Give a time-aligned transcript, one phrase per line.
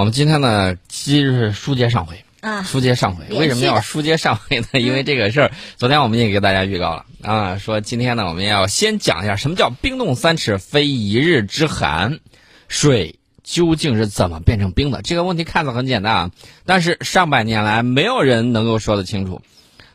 [0.00, 3.26] 我们今天呢，今日书接上回啊，书接上回。
[3.36, 4.80] 为什么要书接上回呢？
[4.80, 12.18] 因为这个事儿，昨天我们也给大家预告了啊，说今天呢，我们要先讲一下什么叫冰冻三尺非一日之寒，
[12.66, 15.02] 水究竟是怎么变成冰的？
[15.02, 16.30] 这个问题看似很简单啊，
[16.64, 19.42] 但是上百年来没有人能够说得清楚。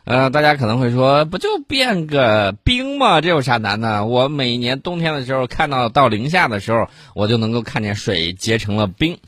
[0.04, 3.20] 呃，大家可能会说，不就变个冰吗？
[3.20, 4.06] 这有啥难的？
[4.06, 9.18] 我每年冬天的时候看到到零下的时候，我就能够看见水结成了冰。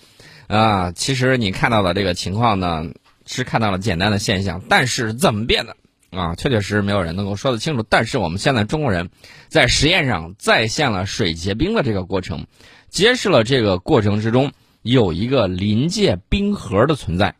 [0.48, 2.86] 啊，其实你看到的这个情况呢，
[3.26, 5.76] 是看到了简单的现象，但是怎么变的
[6.10, 6.34] 啊？
[6.34, 7.84] 确确实实没有人能够说得清楚。
[7.88, 9.10] 但是我们现在中国人
[9.48, 12.46] 在实验上再现了水结冰的这个过程，
[12.88, 17.34] 揭示了这个过程之中有一个临界冰核的存在。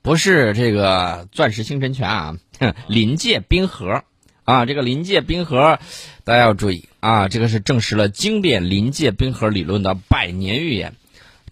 [0.00, 2.36] 不是这个钻石星辰泉啊，
[2.86, 4.04] 临界冰核
[4.44, 5.80] 啊，这个临界冰核，
[6.24, 10.94] 大家要注意啊，这个是证实了经典临界冰核理论的百年预言，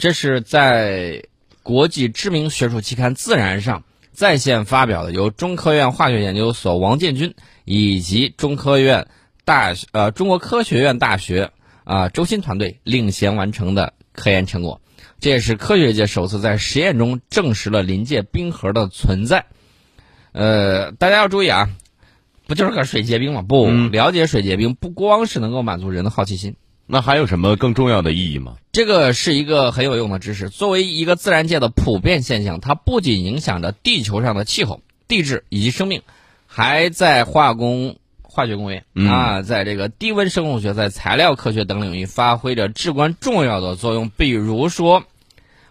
[0.02, 1.26] 这是在
[1.62, 9.06] 国际知名学术期刊《自然》上在线发表的，由中科院化学研究所王建军以及中科院
[9.44, 11.52] 大呃中国科学院大学
[11.84, 14.80] 啊周鑫团队领衔完成的科研成果。
[15.20, 19.46] 这也是科学界首次在实验中证实了临界冰核的存在。
[20.32, 21.70] 呃，大家要注意啊，
[22.48, 23.42] 不就是个水结冰吗？
[23.42, 28.56] 不，了解水结冰不光是能够满足人的好奇心，那还有什么更重要的意义吗？
[28.72, 30.48] 这个是一个很有用的知识。
[30.48, 36.02] 作为一个自然界的普遍现象，它不仅影响着地球上的气候、地质以及生命，
[36.46, 37.96] 还在化工。
[38.22, 44.10] 化学工业啊，在这个低温生物学、在材料科学等领域发挥着至关重要的作用。
[44.16, 45.04] 比如说。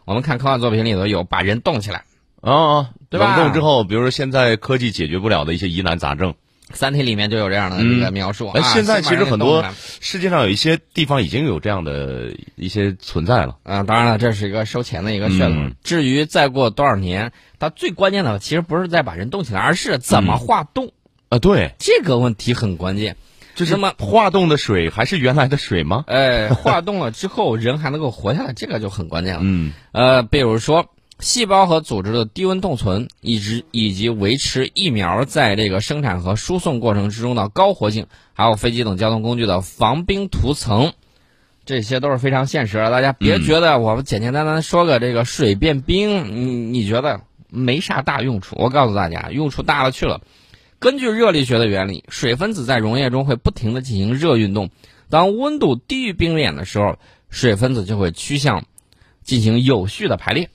[0.03, 2.03] 我们看科幻作品里头有把人冻起来，
[2.41, 3.37] 啊，对吧？
[3.37, 6.31] 冷冻之后，比如说现在科技解决不了的一些疑难杂症，
[6.73, 8.49] 《三体》里面就有这样的这个描述。
[8.49, 9.65] 哎，现在其实很多
[9.99, 13.57] 世界上有一些地方已经有这样的一些存在了。
[13.63, 15.75] 啊，当然了，这是一个收钱的一个噱头。
[15.83, 20.91] 至于再过多少年，它最关键的其实不是在把人冻起来，而是怎么化冻
[21.29, 21.39] 啊？
[21.39, 23.15] 对，这个问题很关键。
[23.53, 26.05] 就是么化冻的水还是原来的水吗？
[26.07, 29.41] 哎，化冻了之后人还能够活下来，这个就很关键了。
[29.43, 30.87] 嗯，呃，比如说
[31.21, 40.93] 细胞和组织的低温冻存，以及以及维持疫苗在这个生产和输送过程之中的高活性，还有飞机等交通工具的防冰涂层，
[41.63, 42.89] 这些都是非常现实的。
[42.89, 48.55] 大家别觉得我们简简单单说个这个水变冰，你你觉得没啥大用处？
[48.57, 50.21] 我告诉大家，用处大了去了。
[50.79, 54.71] 根据热力学的原理，水分子在溶液中会不停的进行热运动。
[55.11, 56.97] 当温度低于冰点的时候，
[57.29, 58.65] 水分子就会趋向
[59.23, 60.49] 进行有序的排列。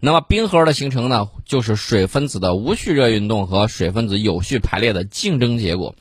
[0.00, 5.94] 那么冰核的形成呢，就是水分子的无序热运动和水分子有序排列的竞争结果。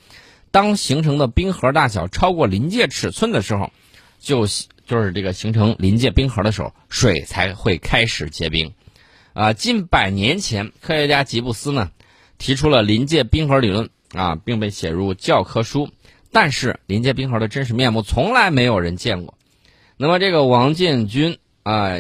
[0.52, 3.72] 当形成的冰核大小超过临界尺寸的时候，
[4.20, 4.48] 就
[4.86, 8.74] 就是这个形成临界冰核的时候，水才会开始结冰。
[9.34, 11.92] 啊，近百年前，科学家吉布斯呢。
[12.40, 15.90] 提出了临界冰核理论啊，并被写入教科书，
[16.32, 19.34] 但是临界冰核的真实面目从来没有人见过。
[19.98, 21.94] 那么这个王建军啊，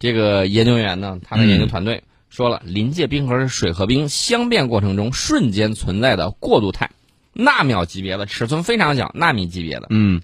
[0.00, 6.90] 这个研究员呢，他的研究团队说了，临界冰核是水和冰相变过程中瞬间存在的过渡态，
[7.32, 10.22] 纳秒级别的，尺寸非常小，纳米级别的，嗯，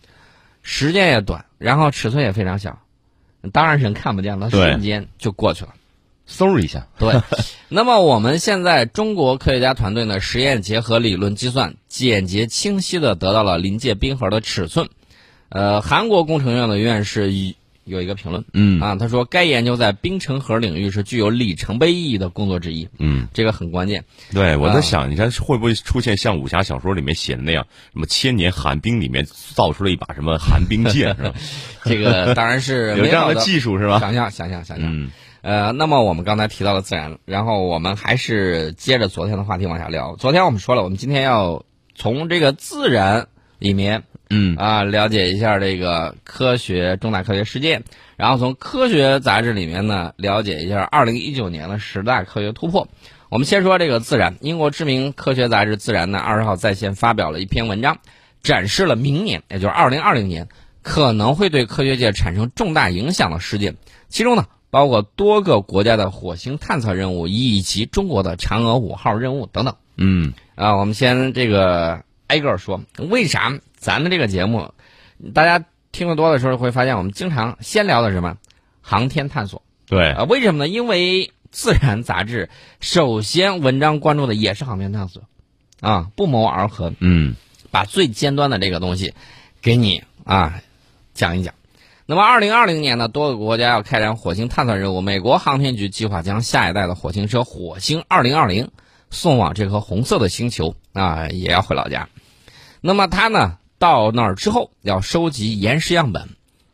[0.62, 2.80] 时间也短，然后尺寸也非常小，
[3.52, 5.74] 当然人看不见了，瞬间就过去了。
[6.28, 7.20] 嗖一下，对。
[7.68, 14.88] 那么我们现在中国科学家团队呢，实验结合理论计算，简洁清晰的得到了临界冰核的尺寸。
[15.48, 17.32] 呃，韩国工程院的院士
[17.86, 22.88] 有一个评论，嗯啊，他说该研究在冰成核领域是具有里程碑意义的工作之一。
[22.98, 24.04] 嗯，这个很关键。
[24.32, 29.24] 对，我在想，你看会不会出现像武侠小说里面写的那样，什么千年寒冰里面
[29.54, 31.32] 造出了一把什么寒冰剑， 是吧？
[31.84, 34.00] 这个当然是 有这样的技术，是吧？
[34.00, 34.86] 想想想想想想。
[34.92, 35.10] 嗯。
[35.42, 40.16] 呃，那么我们刚才提到了自然，然后我们还是接着昨天的话题往下聊。
[40.16, 41.64] 昨天我们说了，我们今天要
[41.94, 43.28] 从这个自然
[43.60, 47.84] 里面，嗯啊，了解一下这个科学重大科学事件，
[48.16, 52.88] 然后从科学杂志里面呢，了解一下二零一九年的十大科学突破。
[53.28, 57.98] 我们先说这个自然，英国知名科学杂志《自然》呢，二十号在线发表了一篇文章，
[58.42, 60.48] 展示了明年，也就是二零二零年
[60.82, 63.76] 可能会对科学界产生重大影响的事件，
[64.08, 64.46] 其中呢。
[64.68, 69.76] 包括多个国家的火星探测任务，以及中国的嫦娥五号任务等等。
[69.96, 74.72] 嗯，啊，我们先这个挨个说，为啥咱们这个节目，
[75.32, 78.36] 大家听得多的时候会发现，我们经常先聊的什么
[78.80, 79.62] 航天探索。
[79.86, 80.68] 对啊，为什么呢？
[80.68, 82.50] 因为《自然》杂志
[82.80, 85.22] 首先文章关注的也是航天探索，
[85.80, 86.92] 啊，不谋而合。
[86.98, 87.36] 嗯，
[87.70, 89.14] 把最尖端的这个东西
[89.62, 90.60] 给你啊
[91.14, 91.54] 讲一讲。
[92.06, 95.00] 那么，二零二零年呢，多个国家要开展火星探测任务。
[95.00, 98.72] 美国航天局计划将下一代的火星车“火星二零二零”
[99.12, 102.08] 送往这颗红色的星球啊，也要回老家。
[102.80, 106.28] 那么，它呢到那儿之后要收集岩石样本，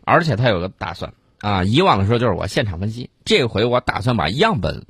[0.04, 1.64] 而且他有个打算啊。
[1.64, 4.86] 以往的时候就是我现场分析，这回我打算把样本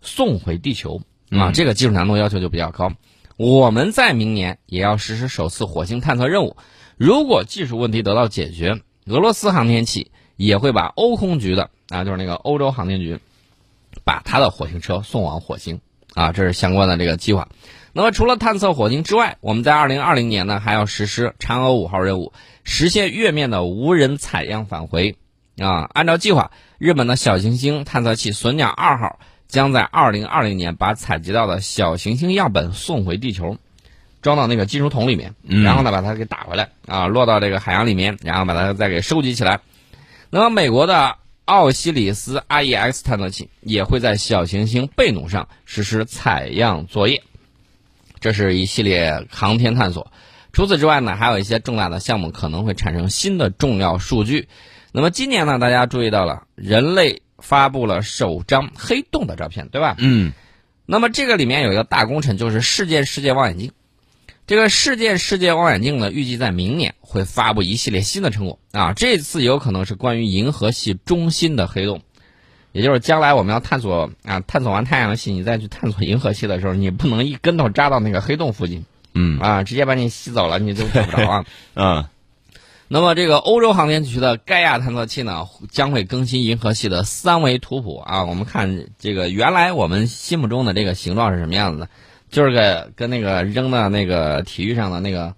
[0.00, 1.00] 送回地球
[1.30, 1.52] 啊。
[1.52, 2.92] 这个技术难度要求就比较高。
[3.36, 6.56] 我们在明年也要实施首次火星探测任务，
[6.96, 8.80] 如果技术问题得到解决。
[9.06, 13.18] 俄罗斯航天器也会把欧空局的啊，就是那个欧洲航天局，
[14.04, 15.80] 把它的火星车送往火星
[16.18, 17.48] 啊，这是相关的这个计划。
[17.92, 22.32] 那么除了探测火星之外，我们在二零二零年呢还要实施嫦娥五号任务，
[22.64, 25.16] 实现月面的无人采样返回
[25.58, 25.88] 啊。
[25.94, 33.56] 按照计划，日本的小行星探测器隼鸟二号将在二零二零年把采集到的小行星样本送回地球。
[34.20, 39.60] 装到那个金属桶里面，然后呢把它给打回来啊，落到这个海洋里面，然后把它再给收集起来。
[40.30, 41.14] 那么美国的
[41.48, 47.22] 奥西里斯 IEX 探测器也会在小行星贝努上实施采样作业。
[48.20, 50.12] 这是一系列航天探索。
[50.52, 54.46] 除此之外呢，还有一些重大的项目可能会产生新的重要数据。
[54.92, 59.94] 那么今年呢，大家注意到了，人类发布了首张黑洞的照片，对吧？
[59.96, 60.34] 嗯。
[60.84, 63.72] 那么这个里面有一个大工程，就是世界世界望远镜。
[64.48, 68.94] 这个世界世界望远镜呢，预计在明年会发布一系列新的成果啊。
[68.94, 72.00] 这次有可能是关于银河系中心的黑洞，
[72.72, 81.44] 也就是将来我们要探索啊，探索完太阳系，你再去探索银河系的时候，你不能一跟头扎到那个黑洞附近，嗯啊，直接把你吸走了，你就找不着啊。
[81.74, 82.04] 嗯。
[82.90, 88.24] 那么这个欧洲航天局的盖亚探测器呢，将会更新银河系的三维图谱啊。
[88.24, 91.90] 我们看这个原来我们心目中的这个形状是什么样子的？
[92.30, 95.34] 就是个跟那个扔的那个体育上的那个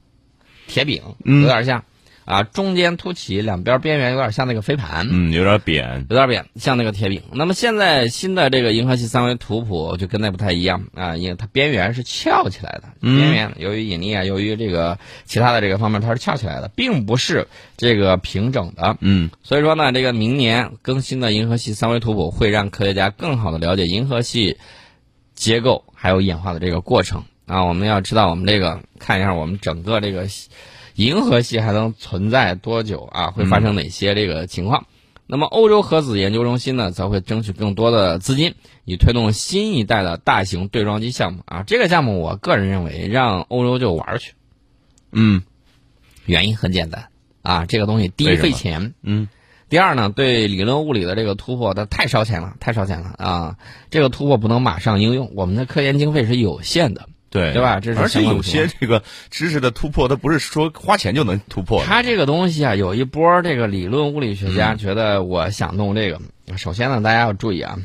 [0.66, 1.84] 铁饼有点像，
[2.24, 7.22] 啊，中间凸起，两边边缘有点像那个飞盘，嗯，有点扁，有点扁，像那个铁饼。
[7.32, 18.96] 那么现在新的这个银河系三维图谱就跟那不太一样啊，因为它边缘是翘起来的，边缘由于引力啊，由于这个其他的这个方面，它是翘起来的，并不是这个平整的。
[19.00, 24.56] 嗯，所以说呢，这个明年更新的银河系三维图谱会让科学家更好的了解银河系。
[25.40, 30.28] 结构还有演化的这个过程啊，我们要知道我们这个看一下我们整个这个
[30.96, 33.30] 银河系还能存在多久啊？
[33.30, 34.86] 会发生哪些这个情况？
[35.26, 38.54] 那么欧洲核子研究中心呢，则会争取更多的资金，
[38.84, 41.64] 以推动新一代的大型对撞机项目啊。
[41.66, 44.34] 这个项目我个人认为，让欧洲就玩去。
[45.10, 45.42] 嗯，
[46.26, 47.08] 原因很简单
[47.40, 49.26] 啊，这个东西第一费钱，嗯。
[49.70, 53.56] 第二呢，对理论物理的这个突破，它太烧钱了，太烧钱了啊！
[53.88, 57.78] 这个突破不能马上应用，我们的科研经费是有限的，对对吧？
[57.78, 59.00] 这是而且有些这个
[59.30, 61.84] 知识的突破，它不是说花钱就能突破。
[61.84, 66.20] 它这个东西啊，有一波这个理论物理学家觉得我想弄这个。
[66.56, 67.78] 首先呢，大家要注意啊，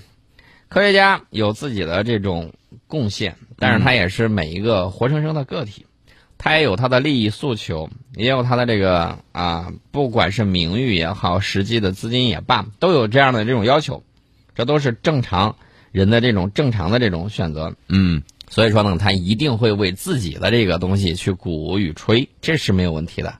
[0.69, 2.51] 科学家有自己的这种
[2.87, 5.85] 贡献，但是他也是每一个活生生的个体。
[6.45, 14.03] 他也有他的利益诉求，也有他的这个啊，不管是名誉也好，实际的资金也罢，都有这样的这种要求，
[14.53, 15.55] 这都是正常
[15.91, 17.75] 人的这种正常的这种选择。
[17.89, 23.39] 嗯，所以说呢，他一定会为自己的这个东西去鼓与吹，这是没有问题的，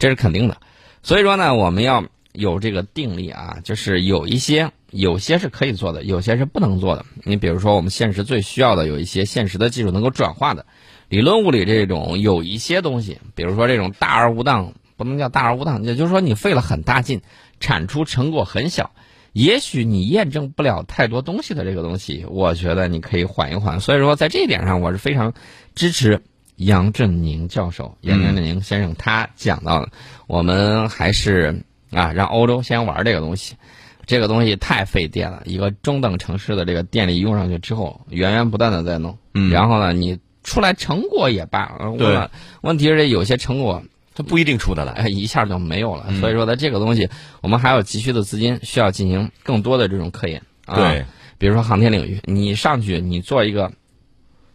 [0.00, 0.56] 这是肯定的。
[1.04, 7.06] 所以说呢，我们要有这个定力啊，就是有一些有些是可以做的，有些是不能做的。
[7.22, 10.66] 你比如说，我们现实最需要的有一些现实的技术能够转化的。
[11.10, 17.20] 理论物理这种有一些东西，比如说这种大而无当，不能叫大而无当，也就是说你费了很大劲，
[17.58, 18.92] 产出成果很小，
[19.32, 23.80] 也许你验证不了太多东西的这个东西，我觉得你可以缓一缓。
[23.80, 25.34] 所以说，在这一点上，我是非常
[25.74, 26.22] 支持
[26.54, 29.90] 杨振宁教授、杨振宁先生他讲到的，
[30.28, 33.56] 我们还是啊，让欧洲先玩这个东西，
[34.06, 39.18] 这个东西太费电了，一个中等城市的这个电力用上去之后，源源不断的在弄，
[39.50, 40.16] 然后呢，你。
[40.42, 42.28] 出来成果也罢，对，
[42.62, 43.82] 问题是有些成果
[44.14, 46.12] 它不一定出得来，一下就没有了。
[46.20, 47.08] 所以说，它这个东西
[47.42, 50.42] 我们还有急需的资金，需要进行更多的这种科研。
[50.66, 51.04] 啊对，
[51.38, 53.72] 比如说航天领域，你上去你做一个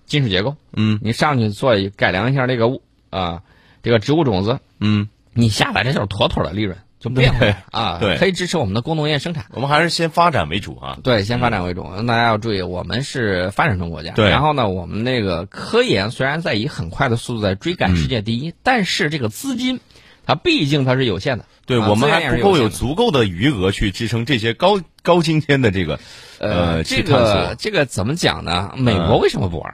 [0.06, 3.44] 金属结构，嗯，你上去做一改良一下这个物啊，
[3.84, 6.78] 这个植物种子，嗯，你下来这就是妥妥的利润。
[7.10, 9.46] 就变回来啊，对，可以支持我们的工农业生产。
[9.52, 11.84] 我们还是先发展为主啊，对，先发展为主。
[12.08, 14.14] 大家要注意，我们是发展中国家。
[14.14, 14.30] 对。
[14.30, 19.80] 然后呢，我们那个科研虽然在以很快的速度在追赶世界第一，但是这个资金，
[20.26, 21.46] 它毕竟它是有限的。
[21.68, 26.00] 对，我们还不够有足够的余额去支撑这些高高精尖的这个
[26.40, 28.72] 呃这个这个怎么讲呢？
[28.76, 29.74] 美国为什么不玩？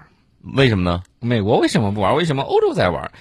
[0.55, 1.03] 为什么呢？
[1.19, 2.15] 美国为什么不玩？
[2.15, 3.11] 为什么欧洲在玩？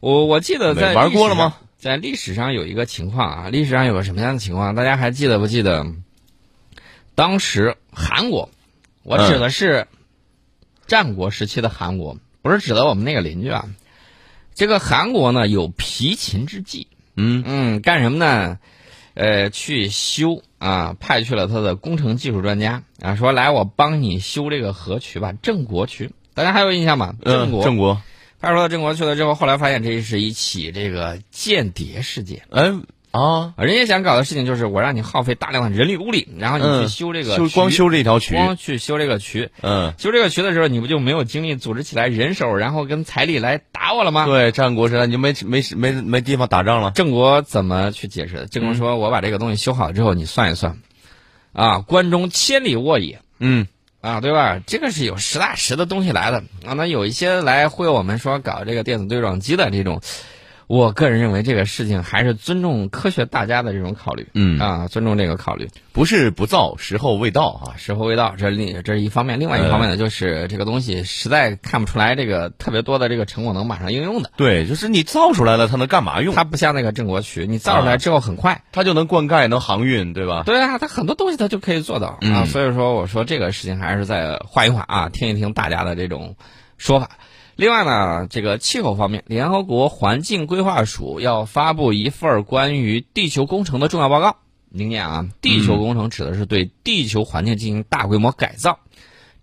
[0.00, 1.54] 我我记得在玩过了吗？
[1.78, 4.74] 在历史上有一个情况啊，历史上有个什么样的情况？
[4.74, 5.86] 大家还记得不记得？
[7.14, 8.50] 当时韩国，
[9.04, 9.86] 我指的是
[10.88, 13.66] 战国时期的韩国，不是指的我们那个邻居啊。
[14.54, 18.58] 这个韩国呢有疲秦之计，嗯嗯，干什么呢？
[19.14, 27.14] 呃，去修啊，派去了他的工程技术专家啊，说来我帮你修这个河渠吧，郑国渠，大家还有印象吗？
[27.24, 28.02] 郑国，郑国，
[28.40, 32.42] 派出了郑国去了之后，后来发现这是一起这个间谍事件。
[32.50, 44.26] 嗯啊，人家想搞的事情就是我让你耗费大量的人力物力，然后你去修这个修光修这条渠，光去修这个渠，嗯，修这个渠的时候，你不就没有精力组织起来人手，然后跟财力来打我了吗？
[44.26, 46.92] 对，战国时代你就没没没没地方打仗了。
[46.94, 48.46] 郑国怎么去解释的？
[48.46, 50.78] 郑国说：“我把这个东西修好之后，你算一算，
[51.54, 53.66] 啊，关中千里沃野，嗯
[54.00, 54.60] 啊，对吧？
[54.66, 56.72] 这个是有实打实的东西来的啊。
[56.74, 60.00] 那有一些来忽悠我们说搞这个电子对撞机的这种，
[60.68, 65.68] 我个人认为这个事情还是尊重科学大家的这种考虑，嗯啊，尊重这个考虑。
[65.92, 67.76] 不是不造，时候未到啊。
[67.78, 74.30] 时候未到，这另这是一方面，另外一方面呢，就是这个东西实在看不出来这个特别多的这个成果能马上应用的。
[74.36, 76.34] 对，就是你造出来了，它能干嘛用？
[76.34, 78.62] 它不像那个郑国渠，你造出来之后很快。
[78.70, 80.42] 它就能灌溉，能航运，对吧？
[80.44, 82.18] 对啊，它很多东西它就可以做到啊。
[82.20, 86.36] 嗯所以说，我说这个事情还是再缓一缓啊，听一听大家的这种
[86.76, 87.08] 说法。
[87.58, 94.36] 另外呢，这个气候方面，联合国环境规划署要发布一份关于地球工程的重要报告。
[94.68, 98.78] 明年啊，地球工程指的是对地球环境进行大规模改造，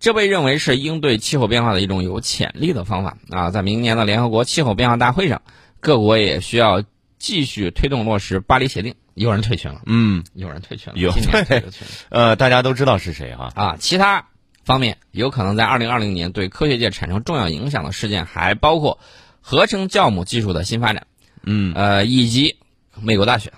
[0.00, 3.50] 这被认为是应对气候变化的一种有潜力的方法啊。
[3.50, 5.42] 在明年的联合国气候变化大会上，
[5.80, 6.82] 各国也需要
[7.18, 8.94] 继续推动落实巴黎协定。
[9.12, 13.76] 有人退群了，嗯，有人退群了，有退群 呃，大家都知道是谁哈、啊。
[13.78, 14.28] 其他
[14.66, 18.98] 方面有可能在二零二零年对科学界产生重要影响的事件，还包括
[19.40, 21.06] 合成酵母技术的新发展，
[21.44, 22.56] 嗯呃，以及
[23.00, 23.52] 美国大选。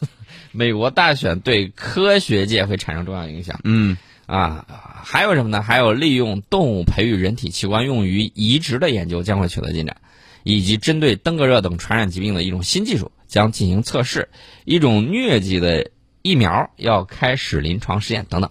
[0.52, 3.96] 美国大选对科学界会产生重要影响嗯
[4.26, 4.64] 啊，
[5.04, 5.60] 还有什么呢？
[5.60, 9.96] 还有利用动物培育人体器官用于移植的研究将会取得进展，
[10.44, 14.28] 以及针对登革热等传染疾病的一种新技术将进行测试，
[14.64, 15.90] 一种疟疾的
[16.22, 18.48] 疫苗要开始临床试验等等。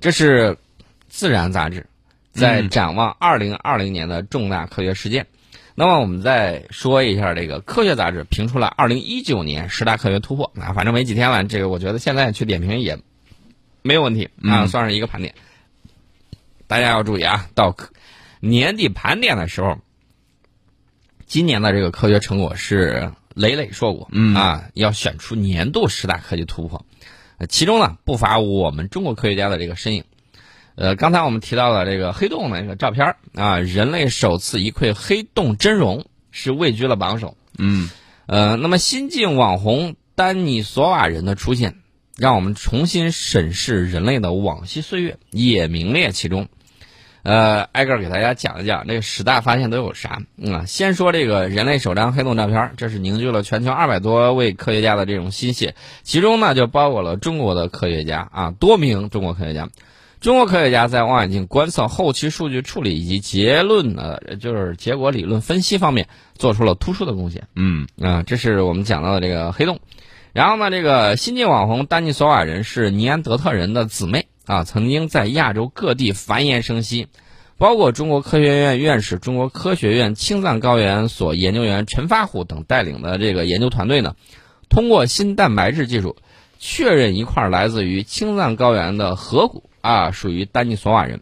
[0.00, 0.50] 这是
[1.10, 1.86] 《自然》杂志
[2.32, 5.26] 在展望二零二零年的重大科学事件。
[5.74, 12.98] 那么我们再说一下这个科学杂志评出了二零一九年十大科学突破啊，反正没几天了，这个我觉得现在去点评也
[13.82, 15.34] 没有问题啊，嗯算是一个盘点。
[16.66, 17.74] 大家要注意啊，到
[18.40, 19.78] 年底盘点的时候，
[21.26, 26.84] 今年的这个科学成果是累累硕果，嗯啊，要选出年度十大科技突破，
[27.38, 30.04] 呃其中呢不乏我们中国科学家的这个身影。
[30.80, 37.36] 呃，刚才我们提到了这个黑洞的那个照片儿啊，人类首次一窥黑洞真容是位居了榜首。
[37.58, 37.90] 嗯
[38.24, 41.74] 呃，那么新晋网红丹尼索瓦人的出现，
[42.16, 46.48] 让我们重新审视人类的往昔岁月，也名列其中。
[47.24, 50.22] 呃，挨个儿给大家讲一讲这个十大发现都有啥。
[50.38, 59.68] 嗯啊，先说这个人类首张黑洞照片儿，这是凝聚了全球二百多位科学家的这种心血，其中呢就包括了中国的科学家啊，多名中国科学家。
[60.20, 67.48] 中国科学家在望远镜观测、后期数据处理以及结论呃，就是结果理论分析方面做出了突出的贡献。
[67.56, 69.80] 嗯啊，这是我们讲到的这个黑洞。
[70.34, 77.06] 然后呢，这个新晋网红丹尼索瓦人是尼安德特人的姊妹啊，曾经在亚洲各地繁衍生息，
[77.56, 84.16] 包括中国科学院院士、中国科学院青藏高原所研究员陈发虎等带领的这个研究团队呢，
[84.68, 86.16] 通过新蛋白质技术
[86.58, 91.20] 确认一块来自于青藏高原的河谷啊，属于丹尼索瓦人。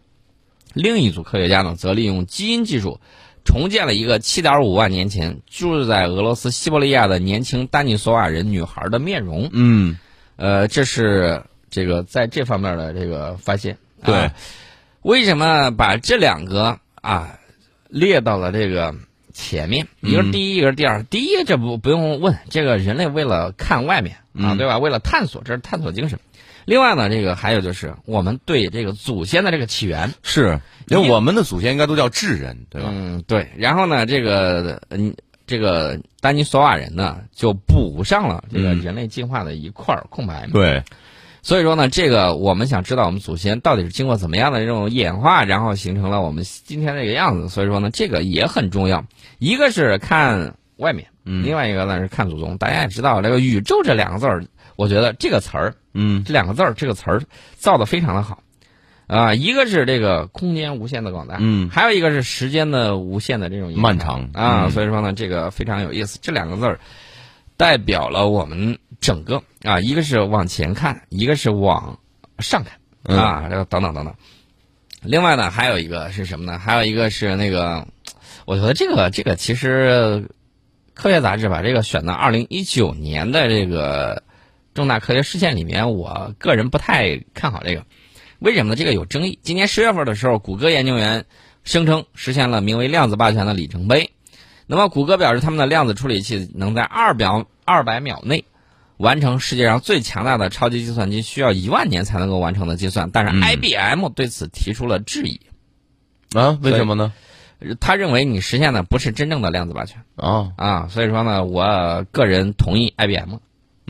[0.75, 3.01] 另一组科学家呢，则利用基因技术。
[3.45, 9.49] 重建了一个7.5万年前住在俄罗斯西伯利亚的年轻丹尼索瓦人女孩的面容。
[9.53, 9.97] 嗯
[10.37, 13.79] 呃，这是这个在这方面的这个发现。
[14.05, 14.35] 对啊
[15.01, 17.39] 为什么把这两个啊
[17.89, 18.95] 列到了这个
[19.39, 19.87] 前面？
[20.01, 21.05] 一个是第一，一个是第二。
[21.05, 24.79] 第一，这不不用问，这个人类为了看外面啊，嗯对吧？
[24.79, 26.19] 为了探索，这是探索精神。
[26.65, 32.91] 另外呢，这个还有就是我们对这个祖先的这个起源，是，因为我们的祖先应该都叫智人，对吧？
[32.93, 33.49] 嗯，对。
[33.57, 35.15] 然后呢，这个嗯，
[35.47, 40.47] 这个丹尼索瓦人呢，就补上了这个嗯人类进化的一块儿空白。
[40.53, 40.83] 对，
[41.41, 47.49] 所以说呢，这个我们想知道我们祖先到底是经过怎么样的这种演化，然后形成了我们今天这个样子。
[47.49, 49.07] 所以说呢，这个也很重要。
[49.39, 52.59] 一个是看外面，嗯另外一个呢是看祖宗。
[52.59, 54.45] 大家也知道，这个宇宙这两个字儿，
[54.77, 57.23] 我觉得这个词儿，嗯这两个字儿，这个词儿
[57.57, 58.43] 造的非常的好。
[59.07, 66.19] 啊、一个是这个空间无限的广大，嗯还有一个是时间的无限的这种漫长啊，嗯所以说呢，这个非常有意思。
[66.21, 66.79] 这两个字儿
[67.57, 71.99] 代表了我们整个啊，一个是往前看，一个是往
[72.39, 74.15] 上看啊，这个等等等等。
[75.01, 76.59] 另外呢，还有一个是什么呢？
[76.59, 77.87] 还有一个是那个，
[78.49, 80.31] 我觉得这个这个其实
[80.95, 84.23] 科学杂志把这个选到二零一九年的这个
[84.73, 87.85] 重大科学事件里面，我个人不太看好这个。
[88.39, 88.77] 为什么呢？
[88.77, 89.39] 这个有争议。
[89.43, 91.27] 今年十月份的时候，谷歌研究员
[91.63, 94.13] 声称实现了名为“量子霸权”的里程碑。
[94.67, 98.47] 那么，谷歌表示他们的量子处理器能在二秒二百秒内
[98.97, 103.11] 完成世界上最强大的超级计算机需要一万年才能够完成的计算。
[103.11, 105.39] 但是，IBM 对此提出了质疑。
[106.33, 106.59] 啊？
[106.63, 107.13] 为什么呢？
[107.81, 110.03] 他认为你实现的不是真正的量子霸权。
[110.17, 110.89] 啊啊！
[110.89, 113.37] 所以说呢，我个人同意 IBM。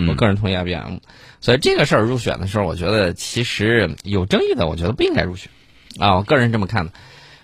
[0.09, 0.99] 我个人同意 IBM。
[1.41, 5.51] 所以这个事儿入选的时候，我觉得其实有争议的，我觉得不应该入选，
[5.99, 6.93] 啊，我个人这么看的。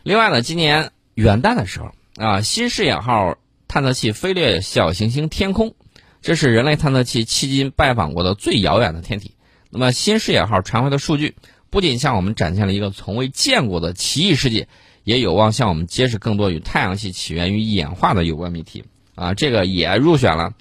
[0.05, 5.75] 另外呢，今年元旦的时候啊，新视野号探测器飞掠小行星天空，
[6.23, 9.35] 这是人类探测器迄今拜访过的最遥远的天体。
[9.71, 11.35] 那么新视野号传回的数据，
[11.71, 14.69] 不仅向我们展现了一个从未见过的奇异世界，
[15.05, 18.85] 也有望向我们揭示更多与太阳系起源与演化的有关谜题。
[19.15, 20.55] 啊，这个也入选了。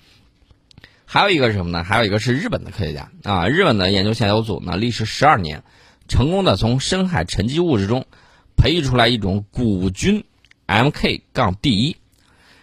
[1.05, 1.83] 还有一个是什么呢？
[1.83, 5.63] 还有一个是日本的科学家啊，日本的研究小组呢，历时十二年，
[6.07, 8.05] 成功的从深海沉积物质中
[8.55, 10.23] 培育出来一种古菌
[10.67, 11.97] Mk- 杠 D 一。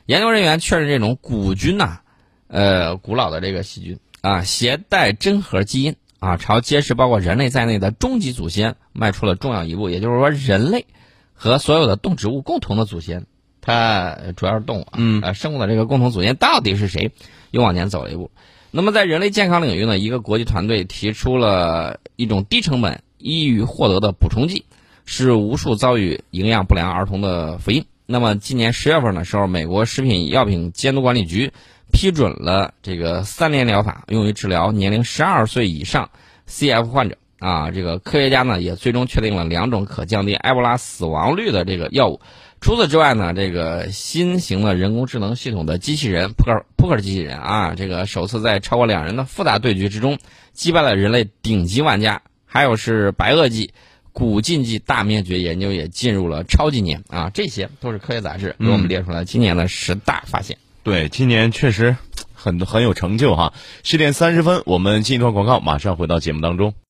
[0.06, 2.00] 研究人员确认这种古菌呐，
[2.49, 9.90] 呃，古老的这个细菌啊，携带真核基因啊，朝揭示包括人类在内的终极祖先迈出了重要一步。
[9.90, 10.87] 也就是说，人类
[11.42, 13.25] 和所有的动植物共同的祖先，
[13.62, 17.12] 它主要是动物啊，呃，生物的这个共同祖先到底是谁？
[17.50, 18.30] 又往前走了一步。
[18.70, 24.66] 那么，在人类健康领域呢，一个国际团队提出了一种低成本、易于获得的补充剂，
[25.06, 27.87] 是无数遭遇营养不良儿童的福音。
[28.04, 31.54] 那么，今年十月份的时候，美国食品药品监督管理局
[31.90, 36.11] 批准了这个三联疗法，用于治疗年龄十二岁以上
[36.47, 37.16] CF 患者。
[37.40, 42.20] 啊，这个科学家呢，也最终确定了两种可降低埃博拉死亡率的这个药物。
[42.60, 50.19] 除此之外呢，这个新型的人工智能系统的机器人扑克扑克机器人啊，这个首次在超过两人的复杂对局之中
[50.52, 52.21] 击败了人类顶级玩家。
[52.45, 53.73] 还有是白垩纪
[54.12, 60.58] 古近纪大灭绝研究也进入了超级年啊，这些都是科学杂志给我们列出来今年的十大发现。
[60.82, 61.97] 对，今年确实
[62.34, 63.54] 很很有成就哈。
[63.82, 66.75] 十点三十分，我们进一段广告，马上回到节目当中。